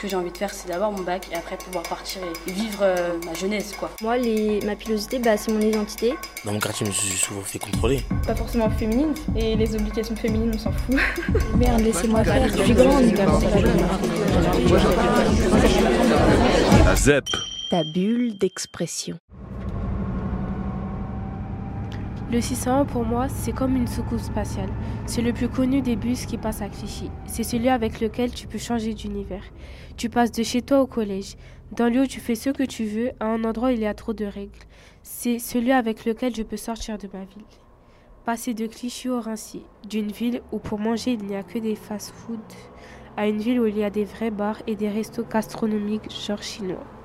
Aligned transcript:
que 0.00 0.08
j'ai 0.08 0.16
envie 0.16 0.32
de 0.32 0.36
faire, 0.36 0.52
c'est 0.52 0.68
d'avoir 0.68 0.90
mon 0.90 1.02
bac 1.02 1.26
et 1.30 1.36
après 1.36 1.56
pouvoir 1.58 1.84
partir 1.84 2.22
et 2.24 2.50
vivre 2.50 2.78
euh, 2.82 3.18
ma 3.26 3.34
jeunesse, 3.34 3.74
quoi. 3.78 3.90
Moi, 4.00 4.16
les, 4.16 4.60
ma 4.64 4.74
pilosité, 4.74 5.18
bah, 5.18 5.36
c'est 5.36 5.52
mon 5.52 5.60
identité. 5.60 6.14
Dans 6.44 6.52
mon 6.52 6.58
quartier, 6.58 6.86
je 6.86 6.90
me 6.90 6.94
suis 6.94 7.18
souvent 7.18 7.42
fait 7.42 7.58
contrôler. 7.58 8.00
Pas 8.26 8.34
forcément 8.34 8.70
féminine, 8.70 9.12
et 9.36 9.56
les 9.56 9.74
obligations 9.74 10.16
féminines, 10.16 10.52
on 10.54 10.58
s'en 10.58 10.72
fout. 10.72 10.96
Merde, 11.58 11.82
laissez-moi 11.82 12.24
faire, 12.24 12.48
je 12.48 12.62
suis 12.62 12.72
grande. 12.72 13.12
La 16.84 16.96
ZEP. 16.96 17.24
Ta 17.70 17.84
bulle 17.84 18.38
d'expression. 18.38 19.18
Le 22.32 22.40
601 22.40 22.84
pour 22.84 23.04
moi, 23.04 23.28
c'est 23.28 23.50
comme 23.50 23.74
une 23.74 23.88
soucoupe 23.88 24.20
spatiale. 24.20 24.68
C'est 25.04 25.20
le 25.20 25.32
plus 25.32 25.48
connu 25.48 25.82
des 25.82 25.96
bus 25.96 26.26
qui 26.26 26.38
passe 26.38 26.62
à 26.62 26.68
Clichy. 26.68 27.10
C'est 27.26 27.42
celui 27.42 27.68
avec 27.68 28.00
lequel 28.00 28.32
tu 28.32 28.46
peux 28.46 28.56
changer 28.56 28.94
d'univers. 28.94 29.42
Tu 29.96 30.08
passes 30.08 30.30
de 30.30 30.44
chez 30.44 30.62
toi 30.62 30.80
au 30.80 30.86
collège. 30.86 31.34
Dans 31.72 31.88
lieu 31.88 32.02
où 32.02 32.06
tu 32.06 32.20
fais 32.20 32.36
ce 32.36 32.50
que 32.50 32.62
tu 32.62 32.84
veux, 32.84 33.10
à 33.18 33.26
un 33.26 33.42
endroit 33.42 33.70
où 33.70 33.72
il 33.72 33.80
y 33.80 33.86
a 33.86 33.94
trop 33.94 34.12
de 34.12 34.24
règles. 34.24 34.60
C'est 35.02 35.40
celui 35.40 35.72
avec 35.72 36.04
lequel 36.04 36.32
je 36.32 36.44
peux 36.44 36.56
sortir 36.56 36.98
de 36.98 37.08
ma 37.12 37.24
ville. 37.24 37.42
Passer 38.24 38.54
de 38.54 38.68
Clichy 38.68 39.08
au 39.08 39.20
Rincy, 39.20 39.64
d'une 39.88 40.12
ville 40.12 40.40
où 40.52 40.60
pour 40.60 40.78
manger 40.78 41.14
il 41.14 41.24
n'y 41.24 41.34
a 41.34 41.42
que 41.42 41.58
des 41.58 41.74
fast-foods, 41.74 42.38
à 43.16 43.26
une 43.26 43.38
ville 43.38 43.58
où 43.58 43.66
il 43.66 43.76
y 43.76 43.82
a 43.82 43.90
des 43.90 44.04
vrais 44.04 44.30
bars 44.30 44.62
et 44.68 44.76
des 44.76 44.88
restos 44.88 45.24
gastronomiques 45.24 46.08
genre 46.12 46.44
chinois. 46.44 46.99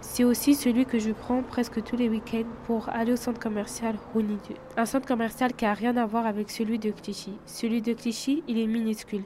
C'est 0.00 0.22
aussi 0.22 0.54
celui 0.54 0.86
que 0.86 0.98
je 0.98 1.10
prends 1.10 1.42
presque 1.42 1.82
tous 1.82 1.96
les 1.96 2.08
week-ends 2.08 2.48
pour 2.66 2.88
aller 2.88 3.12
au 3.12 3.16
centre 3.16 3.40
commercial 3.40 3.96
Rouni 4.12 4.38
2. 4.48 4.54
Un 4.76 4.86
centre 4.86 5.08
commercial 5.08 5.52
qui 5.52 5.64
a 5.64 5.74
rien 5.74 5.96
à 5.96 6.06
voir 6.06 6.24
avec 6.24 6.50
celui 6.50 6.78
de 6.78 6.92
Clichy. 6.92 7.32
Celui 7.46 7.82
de 7.82 7.92
Clichy, 7.92 8.44
il 8.46 8.58
est 8.58 8.66
minuscule. 8.68 9.24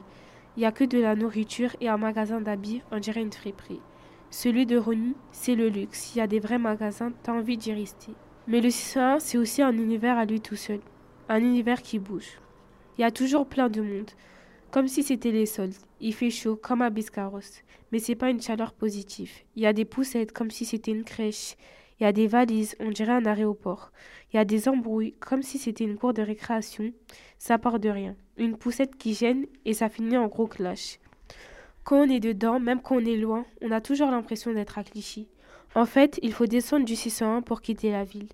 Il 0.57 0.61
n'y 0.61 0.65
a 0.65 0.71
que 0.71 0.83
de 0.83 0.99
la 0.99 1.15
nourriture 1.15 1.75
et 1.79 1.89
un 1.89 1.97
magasin 1.97 2.41
d'habits, 2.41 2.81
on 2.91 2.97
dirait 2.97 3.21
une 3.21 3.31
friperie. 3.31 3.81
Celui 4.31 4.65
de 4.65 4.77
Rony, 4.77 5.13
c'est 5.31 5.53
le 5.53 5.69
luxe. 5.69 6.15
Il 6.15 6.17
y 6.17 6.21
a 6.21 6.27
des 6.27 6.39
vrais 6.39 6.57
magasins, 6.57 7.11
t'as 7.21 7.33
envie 7.33 7.57
d'y 7.57 7.71
rester. 7.71 8.13
Mais 8.47 8.59
le 8.59 8.71
601, 8.71 9.19
c'est 9.19 9.37
aussi 9.37 9.61
un 9.61 9.77
univers 9.77 10.17
à 10.17 10.25
lui 10.25 10.41
tout 10.41 10.55
seul. 10.55 10.79
Un 11.29 11.39
univers 11.39 11.83
qui 11.83 11.99
bouge. 11.99 12.39
Il 12.97 13.01
y 13.01 13.05
a 13.05 13.11
toujours 13.11 13.45
plein 13.45 13.69
de 13.69 13.81
monde. 13.81 14.09
Comme 14.71 14.87
si 14.87 15.03
c'était 15.03 15.31
les 15.31 15.45
soldes. 15.45 15.75
Il 16.05 16.13
fait 16.13 16.31
chaud 16.31 16.57
comme 16.57 16.81
à 16.81 16.89
Biscarros. 16.89 17.39
Mais 17.93 17.99
c'est 17.99 18.15
pas 18.15 18.29
une 18.29 18.41
chaleur 18.41 18.73
positive. 18.73 19.31
Il 19.55 19.63
y 19.63 19.65
a 19.65 19.71
des 19.71 19.85
poussettes 19.85 20.33
comme 20.33 20.51
si 20.51 20.65
c'était 20.65 20.91
une 20.91 21.05
crèche. 21.05 21.55
Il 21.97 22.03
y 22.03 22.05
a 22.05 22.11
des 22.11 22.27
valises, 22.27 22.75
on 22.81 22.89
dirait 22.89 23.13
un 23.13 23.25
aéroport. 23.25 23.93
Il 24.29 24.35
y 24.35 24.39
a 24.39 24.43
des 24.43 24.67
embrouilles 24.67 25.13
comme 25.21 25.43
si 25.43 25.57
c'était 25.57 25.85
une 25.85 25.95
cour 25.95 26.13
de 26.13 26.21
récréation. 26.21 26.91
Ça 27.37 27.57
part 27.57 27.79
de 27.79 27.87
rien. 27.87 28.17
Une 28.35 28.57
poussette 28.57 28.97
qui 28.97 29.13
gêne 29.13 29.45
et 29.63 29.73
ça 29.73 29.87
finit 29.87 30.17
en 30.17 30.27
gros 30.27 30.47
clash. 30.47 30.99
Quand 31.85 32.05
on 32.05 32.09
est 32.09 32.19
dedans, 32.19 32.59
même 32.59 32.81
quand 32.81 32.97
on 32.97 33.05
est 33.05 33.15
loin, 33.15 33.45
on 33.61 33.71
a 33.71 33.79
toujours 33.79 34.11
l'impression 34.11 34.53
d'être 34.53 34.77
à 34.77 34.83
Clichy. 34.83 35.29
En 35.73 35.85
fait, 35.85 36.19
il 36.21 36.33
faut 36.33 36.47
descendre 36.47 36.83
du 36.83 36.97
601 36.97 37.43
pour 37.43 37.61
quitter 37.61 37.91
la 37.91 38.03
ville. 38.03 38.27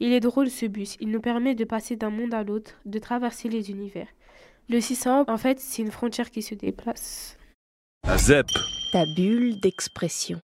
Il 0.00 0.14
est 0.14 0.20
drôle 0.20 0.48
ce 0.48 0.64
bus, 0.64 0.96
il 0.98 1.10
nous 1.10 1.20
permet 1.20 1.54
de 1.54 1.64
passer 1.64 1.94
d'un 1.94 2.08
monde 2.08 2.32
à 2.32 2.42
l'autre, 2.42 2.80
de 2.86 2.98
traverser 2.98 3.50
les 3.50 3.70
univers. 3.70 4.08
Le 4.72 4.80
600, 4.80 5.26
en 5.28 5.36
fait, 5.36 5.60
c'est 5.60 5.82
une 5.82 5.90
frontière 5.90 6.30
qui 6.30 6.40
se 6.40 6.54
déplace. 6.54 7.36
La 8.06 8.16
ZEP. 8.16 8.46
Ta 8.90 9.04
bulle 9.04 9.60
d'expression. 9.60 10.40